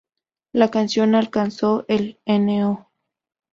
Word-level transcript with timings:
La 0.51 0.71
canción 0.71 1.13
alcanzó 1.13 1.85
el 1.87 2.17
No. 2.25 2.89